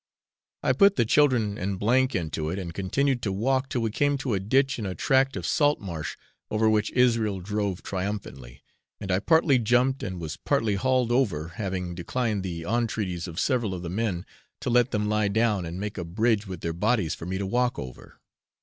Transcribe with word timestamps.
I 0.63 0.73
put 0.73 0.95
the 0.95 1.05
children 1.05 1.59
and 1.59 1.79
M 1.79 2.07
into 2.19 2.49
it, 2.49 2.57
and 2.57 2.73
continued 2.73 3.21
to 3.21 3.31
walk 3.31 3.69
till 3.69 3.81
we 3.81 3.91
came 3.91 4.17
to 4.17 4.33
a 4.33 4.39
ditch 4.39 4.79
in 4.79 4.85
a 4.87 4.95
tract 4.95 5.35
of 5.37 5.45
salt 5.45 5.79
marsh, 5.79 6.17
over 6.49 6.67
which 6.67 6.89
Israel 6.93 7.39
drove 7.39 7.83
triumphantly, 7.83 8.63
and 8.99 9.11
I 9.11 9.19
partly 9.19 9.59
jumped 9.59 10.01
and 10.01 10.19
was 10.19 10.37
partly 10.37 10.73
hauled 10.73 11.11
over, 11.11 11.49
having 11.49 11.93
declined 11.93 12.41
the 12.41 12.63
entreaties 12.63 13.27
of 13.27 13.39
several 13.39 13.75
of 13.75 13.83
the 13.83 13.89
men 13.91 14.25
to 14.61 14.71
let 14.71 14.89
them 14.89 15.07
lie 15.07 15.27
down 15.27 15.67
and 15.67 15.79
make 15.79 15.99
a 15.99 16.03
bridge 16.03 16.47
with 16.47 16.61
their 16.61 16.73
bodies 16.73 17.13
for 17.13 17.27
me 17.27 17.37
to 17.37 17.45
walk 17.45 17.77
over. 17.77 18.17